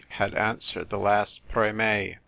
[0.23, 2.17] "had answered the last" Preme!"